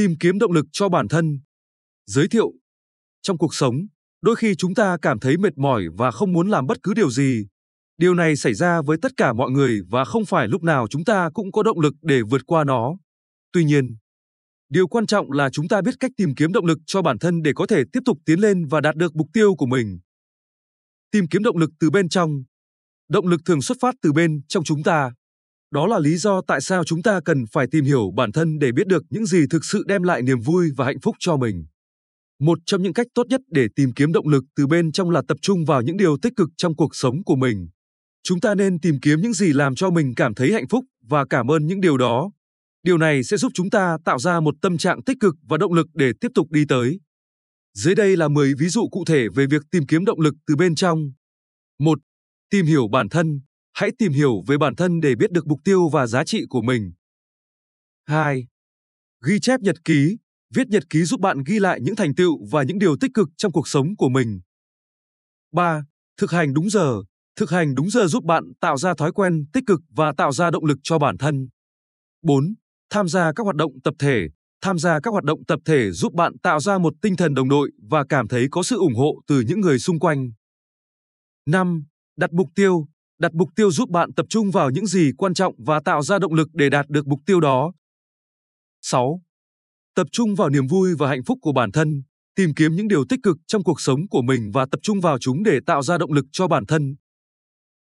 [0.00, 1.40] Tìm kiếm động lực cho bản thân.
[2.06, 2.52] Giới thiệu.
[3.22, 3.74] Trong cuộc sống,
[4.22, 7.10] đôi khi chúng ta cảm thấy mệt mỏi và không muốn làm bất cứ điều
[7.10, 7.46] gì.
[7.98, 11.04] Điều này xảy ra với tất cả mọi người và không phải lúc nào chúng
[11.04, 12.96] ta cũng có động lực để vượt qua nó.
[13.52, 13.96] Tuy nhiên,
[14.68, 17.42] điều quan trọng là chúng ta biết cách tìm kiếm động lực cho bản thân
[17.42, 19.98] để có thể tiếp tục tiến lên và đạt được mục tiêu của mình.
[21.10, 22.42] Tìm kiếm động lực từ bên trong.
[23.08, 25.12] Động lực thường xuất phát từ bên trong chúng ta.
[25.70, 28.72] Đó là lý do tại sao chúng ta cần phải tìm hiểu bản thân để
[28.72, 31.64] biết được những gì thực sự đem lại niềm vui và hạnh phúc cho mình.
[32.40, 35.22] Một trong những cách tốt nhất để tìm kiếm động lực từ bên trong là
[35.28, 37.68] tập trung vào những điều tích cực trong cuộc sống của mình.
[38.22, 41.24] Chúng ta nên tìm kiếm những gì làm cho mình cảm thấy hạnh phúc và
[41.30, 42.30] cảm ơn những điều đó.
[42.82, 45.72] Điều này sẽ giúp chúng ta tạo ra một tâm trạng tích cực và động
[45.72, 47.00] lực để tiếp tục đi tới.
[47.74, 50.56] Dưới đây là 10 ví dụ cụ thể về việc tìm kiếm động lực từ
[50.56, 51.12] bên trong.
[51.78, 51.98] 1.
[52.50, 53.40] Tìm hiểu bản thân.
[53.80, 56.62] Hãy tìm hiểu về bản thân để biết được mục tiêu và giá trị của
[56.62, 56.92] mình.
[58.06, 58.46] 2.
[59.26, 60.16] Ghi chép nhật ký.
[60.54, 63.28] Viết nhật ký giúp bạn ghi lại những thành tựu và những điều tích cực
[63.36, 64.40] trong cuộc sống của mình.
[65.52, 65.84] 3.
[66.16, 67.02] Thực hành đúng giờ.
[67.36, 70.50] Thực hành đúng giờ giúp bạn tạo ra thói quen tích cực và tạo ra
[70.50, 71.48] động lực cho bản thân.
[72.22, 72.54] 4.
[72.90, 74.28] Tham gia các hoạt động tập thể.
[74.60, 77.48] Tham gia các hoạt động tập thể giúp bạn tạo ra một tinh thần đồng
[77.48, 80.30] đội và cảm thấy có sự ủng hộ từ những người xung quanh.
[81.46, 81.84] 5.
[82.16, 82.86] Đặt mục tiêu.
[83.20, 86.18] Đặt mục tiêu giúp bạn tập trung vào những gì quan trọng và tạo ra
[86.18, 87.72] động lực để đạt được mục tiêu đó.
[88.82, 89.20] 6.
[89.94, 92.02] Tập trung vào niềm vui và hạnh phúc của bản thân,
[92.34, 95.18] tìm kiếm những điều tích cực trong cuộc sống của mình và tập trung vào
[95.18, 96.96] chúng để tạo ra động lực cho bản thân.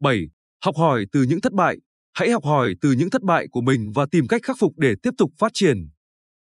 [0.00, 0.20] 7.
[0.64, 1.76] Học hỏi từ những thất bại.
[2.14, 4.94] Hãy học hỏi từ những thất bại của mình và tìm cách khắc phục để
[5.02, 5.88] tiếp tục phát triển.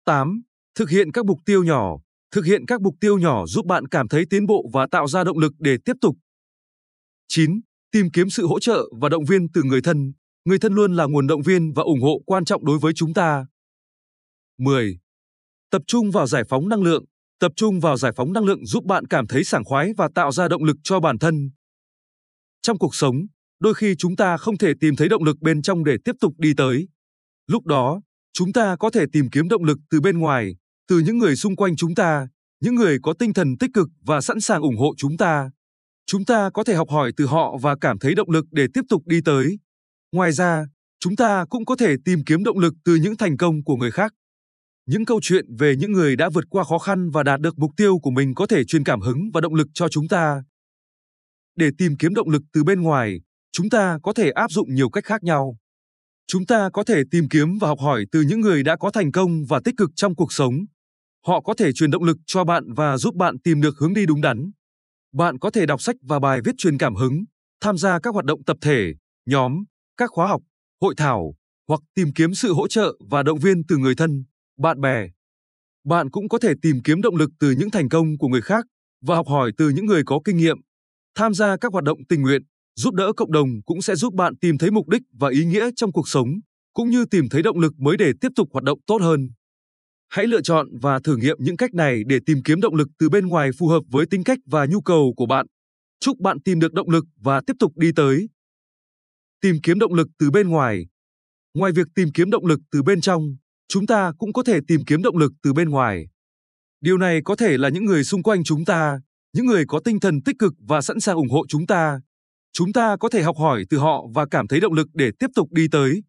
[0.05, 0.43] 8.
[0.75, 1.99] Thực hiện các mục tiêu nhỏ.
[2.31, 5.25] Thực hiện các mục tiêu nhỏ giúp bạn cảm thấy tiến bộ và tạo ra
[5.25, 6.17] động lực để tiếp tục.
[7.29, 7.61] 9.
[7.93, 10.13] Tìm kiếm sự hỗ trợ và động viên từ người thân.
[10.45, 13.15] Người thân luôn là nguồn động viên và ủng hộ quan trọng đối với chúng
[13.15, 13.47] ta.
[14.59, 14.99] 10.
[15.71, 17.05] Tập trung vào giải phóng năng lượng.
[17.41, 20.33] Tập trung vào giải phóng năng lượng giúp bạn cảm thấy sảng khoái và tạo
[20.33, 21.51] ra động lực cho bản thân.
[22.63, 23.17] Trong cuộc sống,
[23.61, 26.33] đôi khi chúng ta không thể tìm thấy động lực bên trong để tiếp tục
[26.39, 26.89] đi tới.
[27.47, 28.01] Lúc đó,
[28.33, 30.57] chúng ta có thể tìm kiếm động lực từ bên ngoài,
[30.89, 32.29] từ những người xung quanh chúng ta,
[32.61, 35.51] những người có tinh thần tích cực và sẵn sàng ủng hộ chúng ta.
[36.07, 38.83] Chúng ta có thể học hỏi từ họ và cảm thấy động lực để tiếp
[38.89, 39.59] tục đi tới.
[40.13, 40.67] Ngoài ra,
[41.01, 43.91] chúng ta cũng có thể tìm kiếm động lực từ những thành công của người
[43.91, 44.13] khác.
[44.87, 47.71] Những câu chuyện về những người đã vượt qua khó khăn và đạt được mục
[47.77, 50.43] tiêu của mình có thể truyền cảm hứng và động lực cho chúng ta.
[51.57, 53.21] Để tìm kiếm động lực từ bên ngoài,
[53.53, 55.57] chúng ta có thể áp dụng nhiều cách khác nhau.
[56.27, 59.13] Chúng ta có thể tìm kiếm và học hỏi từ những người đã có thành
[59.13, 60.55] công và tích cực trong cuộc sống.
[61.27, 64.07] Họ có thể truyền động lực cho bạn và giúp bạn tìm được hướng đi
[64.07, 64.51] đúng đắn.
[65.17, 67.25] Bạn có thể đọc sách và bài viết truyền cảm hứng,
[67.61, 68.93] tham gia các hoạt động tập thể,
[69.27, 69.65] nhóm,
[69.97, 70.43] các khóa học,
[70.81, 71.35] hội thảo
[71.69, 74.25] hoặc tìm kiếm sự hỗ trợ và động viên từ người thân,
[74.59, 75.07] bạn bè.
[75.85, 78.65] Bạn cũng có thể tìm kiếm động lực từ những thành công của người khác
[79.07, 80.57] và học hỏi từ những người có kinh nghiệm.
[81.15, 82.43] Tham gia các hoạt động tình nguyện,
[82.77, 85.71] giúp đỡ cộng đồng cũng sẽ giúp bạn tìm thấy mục đích và ý nghĩa
[85.77, 86.29] trong cuộc sống,
[86.75, 89.29] cũng như tìm thấy động lực mới để tiếp tục hoạt động tốt hơn.
[90.09, 93.09] Hãy lựa chọn và thử nghiệm những cách này để tìm kiếm động lực từ
[93.09, 95.47] bên ngoài phù hợp với tính cách và nhu cầu của bạn.
[96.01, 98.29] Chúc bạn tìm được động lực và tiếp tục đi tới.
[99.41, 100.87] Tìm kiếm động lực từ bên ngoài.
[101.55, 103.37] Ngoài việc tìm kiếm động lực từ bên trong,
[103.69, 106.09] chúng ta cũng có thể tìm kiếm động lực từ bên ngoài.
[106.81, 109.01] Điều này có thể là những người xung quanh chúng ta,
[109.33, 112.01] những người có tinh thần tích cực và sẵn sàng ủng hộ chúng ta.
[112.53, 115.27] Chúng ta có thể học hỏi từ họ và cảm thấy động lực để tiếp
[115.35, 116.03] tục đi tới.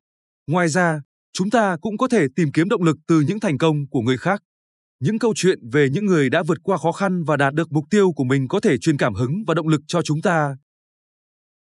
[0.47, 1.02] Ngoài ra,
[1.37, 4.17] chúng ta cũng có thể tìm kiếm động lực từ những thành công của người
[4.17, 4.43] khác.
[4.99, 7.85] Những câu chuyện về những người đã vượt qua khó khăn và đạt được mục
[7.89, 10.57] tiêu của mình có thể truyền cảm hứng và động lực cho chúng ta.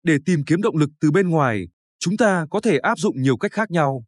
[0.03, 1.67] Để tìm kiếm động lực từ bên ngoài,
[1.99, 4.05] chúng ta có thể áp dụng nhiều cách khác nhau.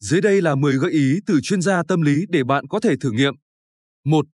[0.00, 2.96] Dưới đây là 10 gợi ý từ chuyên gia tâm lý để bạn có thể
[3.00, 3.34] thử nghiệm.
[4.04, 4.26] 1.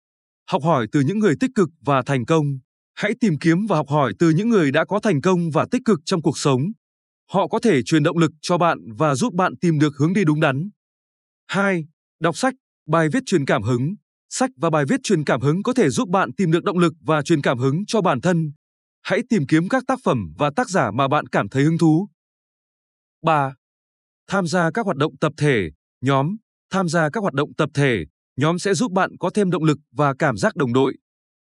[0.49, 2.45] Học hỏi từ những người tích cực và thành công.
[2.95, 5.81] Hãy tìm kiếm và học hỏi từ những người đã có thành công và tích
[5.85, 6.61] cực trong cuộc sống.
[7.33, 10.23] Họ có thể truyền động lực cho bạn và giúp bạn tìm được hướng đi
[10.25, 10.69] đúng đắn.
[11.47, 11.85] 2.
[12.19, 12.53] Đọc sách,
[12.87, 13.95] bài viết truyền cảm hứng.
[14.29, 16.93] Sách và bài viết truyền cảm hứng có thể giúp bạn tìm được động lực
[17.01, 18.51] và truyền cảm hứng cho bản thân.
[19.01, 22.09] Hãy tìm kiếm các tác phẩm và tác giả mà bạn cảm thấy hứng thú.
[23.23, 23.55] 3.
[24.27, 25.69] Tham gia các hoạt động tập thể,
[26.01, 26.35] nhóm,
[26.71, 28.05] tham gia các hoạt động tập thể,
[28.37, 30.97] nhóm sẽ giúp bạn có thêm động lực và cảm giác đồng đội.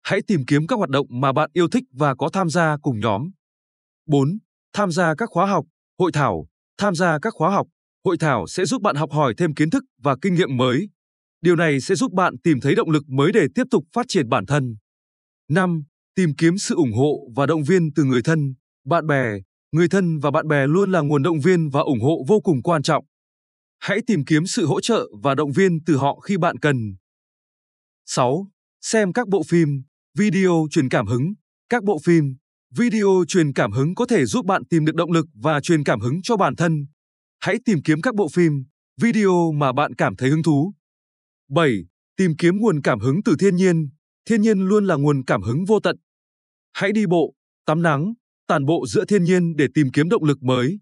[0.03, 2.99] Hãy tìm kiếm các hoạt động mà bạn yêu thích và có tham gia cùng
[2.99, 3.29] nhóm.
[4.05, 4.37] 4.
[4.73, 5.65] Tham gia các khóa học,
[5.99, 6.47] hội thảo,
[6.77, 7.67] tham gia các khóa học,
[8.05, 10.89] hội thảo sẽ giúp bạn học hỏi thêm kiến thức và kinh nghiệm mới.
[11.41, 14.29] Điều này sẽ giúp bạn tìm thấy động lực mới để tiếp tục phát triển
[14.29, 14.75] bản thân.
[15.49, 15.83] 5.
[16.15, 18.55] Tìm kiếm sự ủng hộ và động viên từ người thân,
[18.85, 19.33] bạn bè.
[19.71, 22.61] Người thân và bạn bè luôn là nguồn động viên và ủng hộ vô cùng
[22.63, 23.05] quan trọng.
[23.79, 26.95] Hãy tìm kiếm sự hỗ trợ và động viên từ họ khi bạn cần.
[28.05, 28.47] 6.
[28.81, 29.83] Xem các bộ phim,
[30.17, 31.33] video truyền cảm hứng.
[31.69, 32.37] Các bộ phim,
[32.75, 35.99] video truyền cảm hứng có thể giúp bạn tìm được động lực và truyền cảm
[35.99, 36.87] hứng cho bản thân.
[37.39, 38.65] Hãy tìm kiếm các bộ phim,
[39.01, 40.73] video mà bạn cảm thấy hứng thú.
[41.49, 41.71] 7.
[42.17, 43.89] Tìm kiếm nguồn cảm hứng từ thiên nhiên.
[44.25, 45.97] Thiên nhiên luôn là nguồn cảm hứng vô tận.
[46.73, 47.33] Hãy đi bộ,
[47.65, 48.13] tắm nắng,
[48.47, 50.79] tản bộ giữa thiên nhiên để tìm kiếm động lực mới.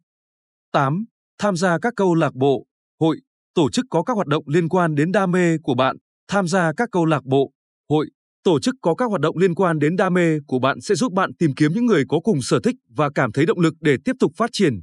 [0.72, 1.06] 8.
[1.38, 2.66] Tham gia các câu lạc bộ,
[3.00, 3.22] hội,
[3.54, 5.98] tổ chức có các hoạt động liên quan đến đam mê của bạn.
[6.28, 7.52] Tham gia các câu lạc bộ,
[7.90, 8.10] hội,
[8.46, 11.14] tổ chức có các hoạt động liên quan đến đam mê của bạn sẽ giúp
[11.14, 13.98] bạn tìm kiếm những người có cùng sở thích và cảm thấy động lực để
[14.06, 14.82] tiếp tục phát triển.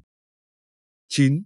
[1.09, 1.43] 9.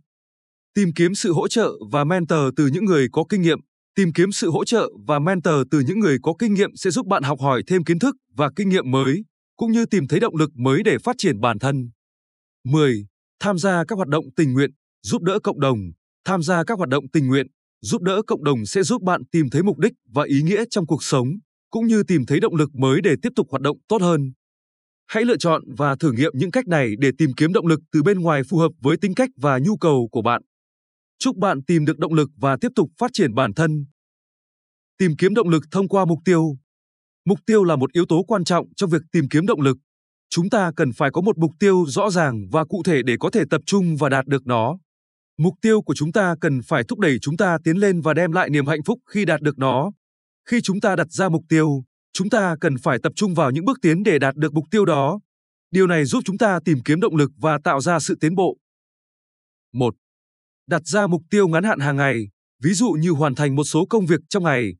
[0.74, 3.58] Tìm kiếm sự hỗ trợ và mentor từ những người có kinh nghiệm.
[3.94, 7.06] Tìm kiếm sự hỗ trợ và mentor từ những người có kinh nghiệm sẽ giúp
[7.06, 9.24] bạn học hỏi thêm kiến thức và kinh nghiệm mới,
[9.56, 11.90] cũng như tìm thấy động lực mới để phát triển bản thân.
[12.64, 13.06] 10.
[13.40, 14.70] Tham gia các hoạt động tình nguyện,
[15.02, 15.78] giúp đỡ cộng đồng.
[16.24, 17.46] Tham gia các hoạt động tình nguyện,
[17.82, 20.86] giúp đỡ cộng đồng sẽ giúp bạn tìm thấy mục đích và ý nghĩa trong
[20.86, 21.28] cuộc sống,
[21.76, 24.32] cũng như tìm thấy động lực mới để tiếp tục hoạt động tốt hơn.
[25.06, 28.02] Hãy lựa chọn và thử nghiệm những cách này để tìm kiếm động lực từ
[28.02, 30.42] bên ngoài phù hợp với tính cách và nhu cầu của bạn.
[31.18, 33.86] Chúc bạn tìm được động lực và tiếp tục phát triển bản thân.
[34.98, 36.56] Tìm kiếm động lực thông qua mục tiêu.
[37.26, 39.76] Mục tiêu là một yếu tố quan trọng trong việc tìm kiếm động lực.
[40.30, 43.30] Chúng ta cần phải có một mục tiêu rõ ràng và cụ thể để có
[43.30, 44.78] thể tập trung và đạt được nó.
[45.38, 48.32] Mục tiêu của chúng ta cần phải thúc đẩy chúng ta tiến lên và đem
[48.32, 49.90] lại niềm hạnh phúc khi đạt được nó.
[50.46, 53.64] Khi chúng ta đặt ra mục tiêu, chúng ta cần phải tập trung vào những
[53.64, 55.20] bước tiến để đạt được mục tiêu đó.
[55.70, 58.56] Điều này giúp chúng ta tìm kiếm động lực và tạo ra sự tiến bộ.
[59.72, 59.94] 1.
[60.66, 62.28] Đặt ra mục tiêu ngắn hạn hàng ngày,
[62.62, 64.72] ví dụ như hoàn thành một số công việc trong ngày.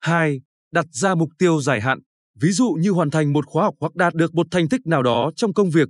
[0.00, 0.40] 2.
[0.72, 1.98] Đặt ra mục tiêu dài hạn,
[2.34, 5.02] ví dụ như hoàn thành một khóa học hoặc đạt được một thành tích nào
[5.02, 5.88] đó trong công việc.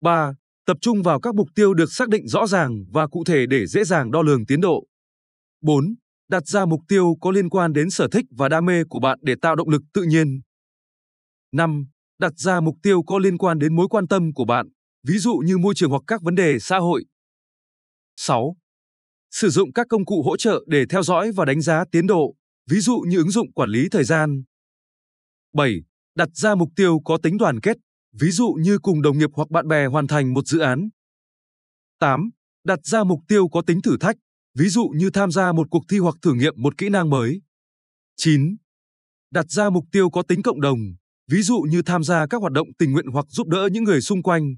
[0.00, 0.34] 3.
[0.66, 3.66] Tập trung vào các mục tiêu được xác định rõ ràng và cụ thể để
[3.66, 4.86] dễ dàng đo lường tiến độ.
[5.60, 5.94] 4.
[6.30, 9.18] Đặt ra mục tiêu có liên quan đến sở thích và đam mê của bạn
[9.22, 10.40] để tạo động lực tự nhiên.
[11.52, 11.86] 5.
[12.18, 14.68] Đặt ra mục tiêu có liên quan đến mối quan tâm của bạn,
[15.06, 17.04] ví dụ như môi trường hoặc các vấn đề xã hội.
[18.16, 18.56] 6.
[19.30, 22.34] Sử dụng các công cụ hỗ trợ để theo dõi và đánh giá tiến độ,
[22.70, 24.42] ví dụ như ứng dụng quản lý thời gian.
[25.54, 25.74] 7.
[26.14, 27.76] Đặt ra mục tiêu có tính đoàn kết,
[28.20, 30.88] ví dụ như cùng đồng nghiệp hoặc bạn bè hoàn thành một dự án.
[32.00, 32.30] 8.
[32.64, 34.16] Đặt ra mục tiêu có tính thử thách,
[34.60, 37.40] ví dụ như tham gia một cuộc thi hoặc thử nghiệm một kỹ năng mới.
[38.16, 38.56] 9.
[39.30, 40.78] Đặt ra mục tiêu có tính cộng đồng,
[41.30, 44.00] ví dụ như tham gia các hoạt động tình nguyện hoặc giúp đỡ những người
[44.00, 44.54] xung quanh.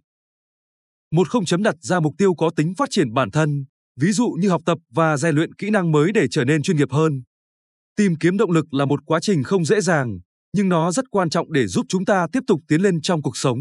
[1.12, 3.64] Một không chấm đặt ra mục tiêu có tính phát triển bản thân,
[4.00, 6.76] ví dụ như học tập và rèn luyện kỹ năng mới để trở nên chuyên
[6.76, 7.22] nghiệp hơn.
[7.96, 10.18] Tìm kiếm động lực là một quá trình không dễ dàng,
[10.52, 13.36] nhưng nó rất quan trọng để giúp chúng ta tiếp tục tiến lên trong cuộc
[13.36, 13.58] sống.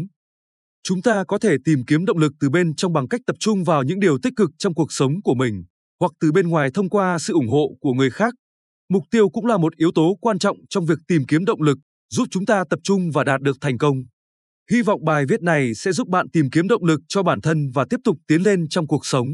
[0.82, 3.64] Chúng ta có thể tìm kiếm động lực từ bên trong bằng cách tập trung
[3.64, 5.64] vào những điều tích cực trong cuộc sống của mình,
[6.02, 8.34] hoặc từ bên ngoài thông qua sự ủng hộ của người khác.
[8.88, 11.78] Mục tiêu cũng là một yếu tố quan trọng trong việc tìm kiếm động lực,
[12.10, 13.96] giúp chúng ta tập trung và đạt được thành công.
[14.70, 17.70] Hy vọng bài viết này sẽ giúp bạn tìm kiếm động lực cho bản thân
[17.74, 19.26] và tiếp tục tiến lên trong cuộc sống.